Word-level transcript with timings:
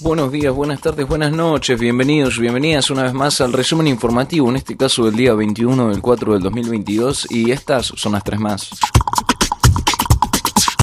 Buenos 0.00 0.32
días, 0.32 0.54
buenas 0.54 0.80
tardes, 0.80 1.06
buenas 1.06 1.32
noches, 1.32 1.78
bienvenidos, 1.78 2.38
bienvenidas 2.38 2.88
una 2.88 3.02
vez 3.02 3.12
más 3.12 3.42
al 3.42 3.52
resumen 3.52 3.86
informativo, 3.86 4.48
en 4.48 4.56
este 4.56 4.78
caso 4.78 5.04
del 5.04 5.16
día 5.16 5.34
21 5.34 5.90
del 5.90 6.00
4 6.00 6.32
del 6.32 6.42
2022 6.44 7.30
y 7.32 7.50
estas 7.50 7.92
son 7.94 8.12
las 8.12 8.24
tres 8.24 8.40
más. 8.40 8.70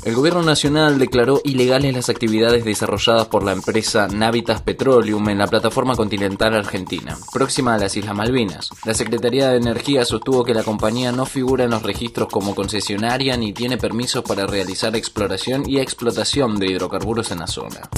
El 0.06 0.14
gobierno 0.14 0.44
nacional 0.44 1.00
declaró 1.00 1.42
ilegales 1.44 1.96
las 1.96 2.10
actividades 2.10 2.64
desarrolladas 2.64 3.26
por 3.26 3.44
la 3.44 3.54
empresa 3.54 4.08
Navitas 4.08 4.62
Petroleum 4.62 5.30
en 5.30 5.40
la 5.40 5.48
plataforma 5.48 5.96
continental 5.96 6.54
argentina, 6.54 7.18
próxima 7.34 7.74
a 7.74 7.80
las 7.80 7.98
Islas 7.98 8.16
Malvinas. 8.16 8.70
La 8.86 8.94
Secretaría 8.94 9.50
de 9.50 9.58
Energía 9.58 10.06
sostuvo 10.06 10.44
que 10.44 10.54
la 10.54 10.62
compañía 10.62 11.12
no 11.12 11.26
figura 11.26 11.64
en 11.64 11.72
los 11.72 11.82
registros 11.82 12.28
como 12.30 12.54
concesionaria 12.54 13.36
ni 13.36 13.52
tiene 13.52 13.80
permisos 13.80 14.24
para 14.24 14.46
realizar 14.46 14.96
exploración 14.96 15.68
y 15.68 15.80
explotación 15.80 16.60
de 16.60 16.68
hidrocarburos 16.68 17.32
en 17.32 17.40
la 17.40 17.48
zona. 17.48 17.90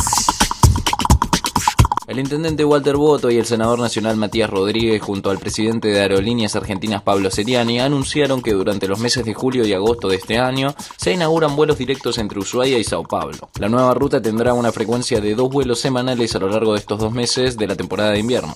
El 2.17 2.23
intendente 2.23 2.65
Walter 2.65 2.95
Boto 2.95 3.29
y 3.29 3.37
el 3.37 3.45
senador 3.45 3.77
nacional 3.77 4.17
Matías 4.17 4.49
Rodríguez 4.49 4.99
junto 5.03 5.29
al 5.29 5.37
presidente 5.37 5.89
de 5.89 5.99
Aerolíneas 5.99 6.55
Argentinas 6.55 7.03
Pablo 7.03 7.29
Seriani 7.29 7.79
anunciaron 7.79 8.41
que 8.41 8.53
durante 8.53 8.87
los 8.87 8.97
meses 8.97 9.23
de 9.23 9.35
julio 9.35 9.67
y 9.67 9.73
agosto 9.73 10.07
de 10.07 10.15
este 10.15 10.39
año 10.39 10.73
se 10.95 11.13
inauguran 11.13 11.55
vuelos 11.55 11.77
directos 11.77 12.17
entre 12.17 12.39
Ushuaia 12.39 12.79
y 12.79 12.83
Sao 12.83 13.03
Paulo. 13.03 13.51
La 13.59 13.69
nueva 13.69 13.93
ruta 13.93 14.19
tendrá 14.19 14.55
una 14.55 14.71
frecuencia 14.71 15.21
de 15.21 15.35
dos 15.35 15.51
vuelos 15.51 15.79
semanales 15.79 16.35
a 16.35 16.39
lo 16.39 16.49
largo 16.49 16.73
de 16.73 16.79
estos 16.79 16.99
dos 16.99 17.13
meses 17.13 17.55
de 17.55 17.67
la 17.67 17.75
temporada 17.75 18.09
de 18.09 18.19
invierno. 18.19 18.55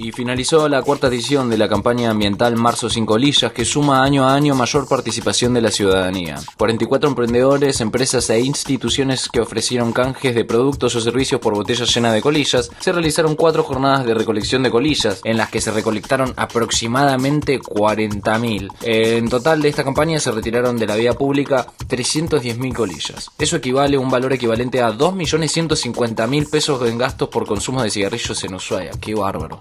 Y 0.00 0.12
finalizó 0.12 0.68
la 0.68 0.82
cuarta 0.82 1.08
edición 1.08 1.50
de 1.50 1.58
la 1.58 1.68
campaña 1.68 2.10
ambiental 2.10 2.54
Marzo 2.54 2.88
sin 2.88 3.04
colillas 3.04 3.50
que 3.50 3.64
suma 3.64 4.04
año 4.04 4.24
a 4.24 4.32
año 4.32 4.54
mayor 4.54 4.86
participación 4.86 5.54
de 5.54 5.60
la 5.60 5.72
ciudadanía. 5.72 6.38
44 6.56 7.08
emprendedores, 7.08 7.80
empresas 7.80 8.30
e 8.30 8.38
instituciones 8.38 9.28
que 9.28 9.40
ofrecieron 9.40 9.92
canjes 9.92 10.36
de 10.36 10.44
productos 10.44 10.94
o 10.94 11.00
servicios 11.00 11.40
por 11.40 11.54
botellas 11.54 11.92
llenas 11.92 12.14
de 12.14 12.22
colillas. 12.22 12.70
Se 12.78 12.92
realizaron 12.92 13.34
cuatro 13.34 13.64
jornadas 13.64 14.06
de 14.06 14.14
recolección 14.14 14.62
de 14.62 14.70
colillas 14.70 15.20
en 15.24 15.36
las 15.36 15.50
que 15.50 15.60
se 15.60 15.72
recolectaron 15.72 16.32
aproximadamente 16.36 17.58
40.000. 17.58 18.68
En 18.82 19.28
total 19.28 19.60
de 19.60 19.68
esta 19.68 19.82
campaña 19.82 20.20
se 20.20 20.30
retiraron 20.30 20.76
de 20.76 20.86
la 20.86 20.94
vía 20.94 21.14
pública 21.14 21.66
310.000 21.88 22.72
colillas. 22.72 23.32
Eso 23.36 23.56
equivale 23.56 23.96
a 23.96 24.00
un 24.00 24.10
valor 24.10 24.32
equivalente 24.32 24.80
a 24.80 24.92
2.150.000 24.92 26.48
pesos 26.48 26.88
en 26.88 26.98
gastos 26.98 27.30
por 27.30 27.46
consumo 27.46 27.82
de 27.82 27.90
cigarrillos 27.90 28.44
en 28.44 28.54
Ushuaia. 28.54 28.92
Qué 29.00 29.16
bárbaro. 29.16 29.58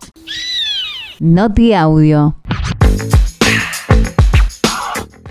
Noti 1.19 1.73
Audio. 1.73 2.35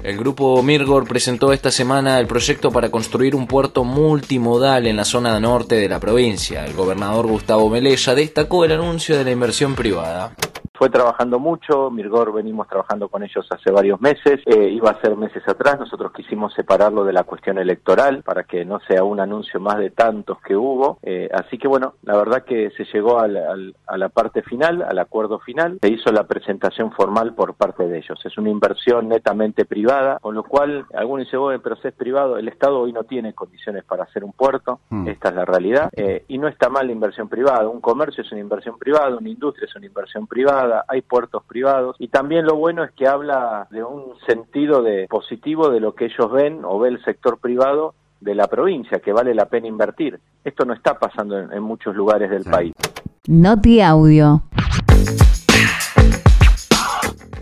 El 0.03 0.17
grupo 0.17 0.63
Mirgor 0.63 1.09
presentó 1.09 1.53
esta 1.53 1.73
semana 1.73 2.21
el 2.21 2.29
proyecto 2.29 2.71
para 2.71 2.91
construir 2.91 3.35
un 3.35 3.49
puerto 3.49 3.83
multimodal 3.83 4.87
en 4.87 4.97
la 4.97 5.05
zona 5.05 5.41
norte 5.41 5.75
de 5.75 5.89
la 5.89 5.99
provincia. 5.99 6.65
El 6.65 6.75
gobernador 6.75 7.27
Gustavo 7.27 7.69
Melella 7.69 8.15
destacó 8.15 8.65
el 8.65 8.73
anuncio 8.73 9.19
de 9.19 9.25
la 9.25 9.33
inversión 9.33 9.75
privada 9.75 10.33
fue 10.77 10.91
trabajando 10.91 11.39
mucho, 11.39 11.91
Mirgor 11.91 12.33
venimos 12.33 12.69
trabajando 12.69 13.09
con 13.09 13.23
ellos 13.23 13.47
hace 13.51 13.71
varios 13.71 14.01
meses, 14.01 14.41
eh, 14.47 14.69
iba 14.69 14.91
a 14.91 15.01
ser 15.01 15.17
meses 15.17 15.43
atrás, 15.49 15.79
nosotros 15.79 16.13
quisimos 16.13 16.53
separarlo 16.55 17.05
de 17.05 17.13
la 17.13 17.25
cuestión 17.25 17.59
electoral 17.59 18.23
para 18.23 18.45
que 18.45 18.65
no 18.65 18.81
sea 18.81 19.05
un 19.05 19.21
anuncio 19.21 19.61
más 19.61 19.79
de 19.79 19.91
tantos 19.91 20.39
que 20.41 20.57
hubo, 20.57 20.99
eh, 21.03 21.29
así 21.33 21.59
que 21.59 21.69
bueno, 21.69 21.95
la 22.03 22.17
verdad 22.17 22.45
que 22.45 22.71
se 22.77 22.85
llegó 22.93 23.19
a 23.19 23.27
la 23.29 24.09
parte 24.11 24.43
final, 24.43 24.83
al 24.83 24.99
acuerdo 24.99 25.39
final, 25.39 25.79
se 25.81 25.89
hizo 25.89 26.13
la 26.13 26.25
presentación 26.25 26.93
formal 26.93 27.35
por 27.35 27.55
parte 27.55 27.87
de 27.87 27.99
ellos, 27.99 28.19
es 28.25 28.37
una 28.39 28.51
inversión 28.51 29.09
netamente 29.09 29.65
privada, 29.65 30.19
con 30.21 30.35
lo 30.35 30.45
cual 30.45 30.87
algunos 30.95 31.27
dicen, 31.27 31.41
bueno, 31.41 31.61
pero 31.63 31.77
si 31.77 31.89
es 31.89 31.95
privado, 31.95 32.37
el 32.37 32.49
Estado 32.49 32.81
hoy 32.81 32.93
no 32.93 33.05
tiene 33.05 33.33
condiciones 33.33 33.85
para 33.85 34.05
hacer 34.05 34.25
un 34.25 34.33
puerto, 34.33 34.81
hmm. 34.91 35.09
esta 35.09 35.31
es 35.31 35.35
la 35.35 35.45
realidad, 35.45 35.91
eh, 35.97 36.25
y 36.29 36.39
no 36.39 36.49
está 36.49 36.69
mal 36.69 36.87
la 36.87 36.93
inversión 36.93 37.29
privada, 37.29 37.69
un 37.69 37.81
comercio 37.81 38.23
es 38.23 38.33
una 38.33 38.41
inversión 38.41 38.79
privada, 38.79 39.17
una 39.17 39.29
industria 39.29 39.67
es 39.67 39.77
una 39.77 39.87
inversión 39.87 40.27
privada, 40.27 40.66
hay 40.89 41.03
puertos 41.03 41.43
privados 41.45 41.97
y 41.99 42.09
también 42.09 42.45
lo 42.45 42.57
bueno 42.57 42.85
es 42.85 42.93
que 42.93 43.07
habla 43.07 43.67
de 43.71 43.83
un 43.83 44.15
sentido 44.27 44.83
de 44.83 45.07
positivo 45.09 45.71
de 45.71 45.81
lo 45.81 45.95
que 45.95 46.07
ellos 46.07 46.31
ven 46.31 46.61
o 46.65 46.79
ve 46.79 46.91
el 46.91 47.05
sector 47.05 47.39
privado 47.39 47.95
de 48.21 48.35
la 48.35 48.47
provincia, 48.47 48.99
que 48.99 49.13
vale 49.13 49.35
la 49.35 49.47
pena 49.47 49.69
invertir. 49.69 50.19
Esto 50.45 50.65
no 50.65 50.75
está 50.75 50.99
pasando 50.99 51.39
en, 51.39 51.63
muchos 51.63 51.95
lugares 51.95 52.31
del 52.31 52.45
país. 52.45 52.73
Noti 53.29 53.81
Audio. 53.81 54.43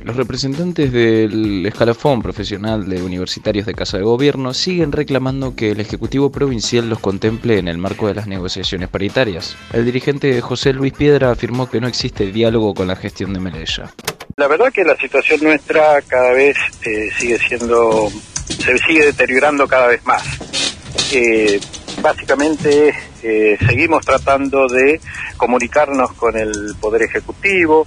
Los 0.05 0.17
representantes 0.17 0.93
del 0.93 1.65
escalafón 1.65 2.21
profesional 2.21 2.87
de 2.87 3.03
universitarios 3.03 3.65
de 3.65 3.73
Casa 3.73 3.97
de 3.97 4.03
Gobierno 4.03 4.53
siguen 4.53 4.93
reclamando 4.93 5.57
que 5.57 5.71
el 5.71 5.81
Ejecutivo 5.81 6.31
Provincial 6.31 6.91
los 6.91 6.99
contemple 6.99 7.59
en 7.59 7.69
el 7.69 7.79
marco 7.79 8.07
de 8.07 8.15
las 8.15 8.27
negociaciones 8.27 8.91
paritarias. 8.91 9.57
El 9.73 9.87
dirigente 9.87 10.39
José 10.43 10.75
Luis 10.75 10.93
Piedra 10.93 11.31
afirmó 11.31 11.71
que 11.71 11.81
no 11.81 11.89
existe 11.89 12.27
diálogo 12.27 12.75
con 12.75 12.87
la 12.87 12.97
gestión 12.97 13.33
de 13.33 13.41
Melella. 13.41 13.95
La 14.37 14.47
verdad 14.47 14.71
que 14.71 14.85
la 14.85 14.95
situación 14.97 15.41
nuestra 15.43 16.03
cada 16.03 16.33
vez 16.33 16.59
eh, 16.85 17.09
sigue 17.17 17.39
siendo, 17.39 18.11
se 18.45 18.77
sigue 18.77 19.07
deteriorando 19.07 19.67
cada 19.67 19.87
vez 19.87 20.05
más. 20.05 20.23
Eh, 21.15 21.59
básicamente 22.03 22.95
eh, 23.23 23.57
seguimos 23.67 24.05
tratando 24.05 24.69
de 24.69 25.01
comunicarnos 25.39 26.13
con 26.13 26.37
el 26.37 26.75
Poder 26.79 27.05
Ejecutivo, 27.05 27.87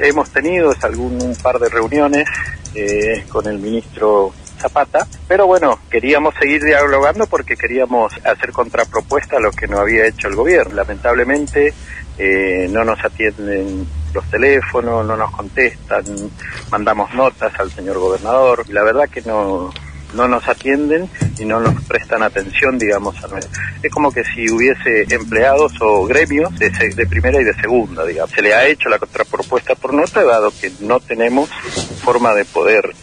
hemos 0.00 0.30
tenido 0.30 0.74
algún 0.82 1.36
par 1.42 1.58
de 1.58 1.68
reuniones 1.68 2.28
eh, 2.74 3.24
con 3.28 3.46
el 3.46 3.58
ministro 3.58 4.32
Zapata, 4.58 5.06
pero 5.28 5.46
bueno, 5.46 5.78
queríamos 5.90 6.34
seguir 6.40 6.62
dialogando 6.62 7.26
porque 7.26 7.56
queríamos 7.56 8.12
hacer 8.24 8.52
contrapropuesta 8.52 9.36
a 9.36 9.40
lo 9.40 9.50
que 9.50 9.66
no 9.66 9.78
había 9.78 10.06
hecho 10.06 10.28
el 10.28 10.36
gobierno. 10.36 10.74
Lamentablemente 10.74 11.74
eh, 12.16 12.68
no 12.70 12.84
nos 12.84 13.04
atienden 13.04 13.86
los 14.14 14.24
teléfonos, 14.30 15.04
no 15.04 15.16
nos 15.16 15.30
contestan, 15.32 16.04
mandamos 16.70 17.12
notas 17.14 17.52
al 17.58 17.70
señor 17.70 17.98
gobernador. 17.98 18.68
La 18.70 18.82
verdad 18.82 19.08
que 19.08 19.22
no, 19.22 19.70
no 20.14 20.28
nos 20.28 20.48
atienden 20.48 21.10
y 21.38 21.44
no 21.44 21.60
nos 21.60 21.82
prestan 21.84 22.22
atención, 22.22 22.78
digamos. 22.78 23.16
Es 23.82 23.92
como 23.92 24.12
que 24.12 24.24
si 24.24 24.50
hubiese 24.50 25.06
empleados 25.14 25.72
o 25.80 26.04
gremios 26.06 26.56
de, 26.58 26.70
de, 26.70 27.06
primera 27.06 27.40
y 27.40 27.44
de 27.44 27.54
segunda, 27.54 28.04
digamos. 28.04 28.30
Se 28.30 28.42
le 28.42 28.54
ha 28.54 28.66
hecho 28.66 28.88
la 28.88 28.98
contrapropuesta 28.98 29.74
por 29.74 29.94
nota, 29.94 30.24
dado 30.24 30.52
que 30.60 30.72
no 30.80 31.00
tenemos 31.00 31.50
forma 32.02 32.34
de 32.34 32.44
poder 32.44 32.94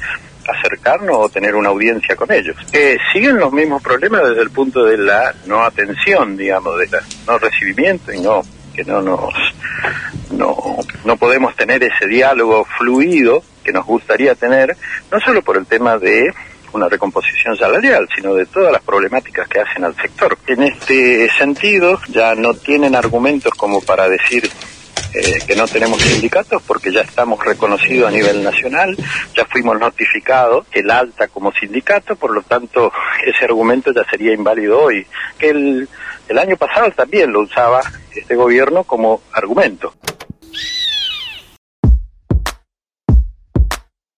acercarnos 0.48 1.18
o 1.18 1.30
tener 1.30 1.56
una 1.56 1.70
audiencia 1.70 2.16
con 2.16 2.32
ellos. 2.32 2.56
Eh, 2.72 2.98
siguen 3.14 3.38
los 3.38 3.52
mismos 3.54 3.82
problemas 3.82 4.24
desde 4.28 4.42
el 4.42 4.52
punto 4.52 4.84
de 4.84 4.98
la 4.98 5.34
no 5.46 5.64
atención, 5.64 6.36
digamos, 6.38 6.78
de 6.80 6.88
la 6.88 7.04
no 7.28 7.38
recibimiento 7.38 8.12
y 8.12 8.20
no 8.20 8.42
que 8.74 8.84
no 8.86 9.02
nos 9.02 9.34
no, 10.32 10.78
no 11.04 11.18
podemos 11.18 11.56
tener 11.56 11.84
ese 11.84 12.08
diálogo 12.08 12.66
fluido 12.78 13.44
que 13.64 13.74
nos 13.74 13.86
gustaría 13.86 14.34
tener, 14.36 14.76
no 15.12 15.20
solo 15.20 15.42
por 15.42 15.58
el 15.58 15.66
tema 15.66 15.98
de 15.98 16.34
una 16.74 16.90
recomposición 16.90 17.56
salarial, 17.58 18.08
sino 18.16 18.34
de 18.34 18.46
todas 18.46 18.72
las 18.72 18.82
problemáticas 18.82 19.48
que 19.48 19.60
hacen 19.60 19.84
al 19.84 19.96
sector. 19.96 20.38
En 20.48 20.64
este 20.64 21.30
sentido, 21.38 22.00
ya 22.10 22.36
no 22.36 22.54
tienen 22.54 22.96
argumentos 22.96 23.54
como 23.54 23.82
para 23.82 24.08
decir 24.08 24.50
eh, 25.14 25.40
que 25.46 25.56
no 25.58 25.68
tenemos 25.68 26.02
sindicatos 26.02 26.64
porque 26.64 26.92
ya 26.92 27.02
estamos 27.02 27.44
reconocidos 27.44 28.08
a 28.08 28.12
nivel 28.12 28.42
nacional, 28.42 28.96
ya 29.36 29.44
fuimos 29.46 29.78
notificados 29.78 30.66
el 30.72 30.90
alta 30.90 31.28
como 31.28 31.52
sindicato, 31.52 32.16
por 32.16 32.34
lo 32.34 32.42
tanto 32.44 32.94
ese 33.26 33.44
argumento 33.44 33.92
ya 33.94 34.06
sería 34.10 34.34
inválido 34.34 34.82
hoy. 34.82 35.06
Que 35.38 35.50
el, 35.50 35.90
el 36.30 36.38
año 36.38 36.56
pasado 36.56 36.90
también 36.92 37.32
lo 37.34 37.42
usaba 37.42 37.82
este 38.16 38.36
gobierno 38.36 38.86
como 38.86 39.22
argumento. 39.34 39.94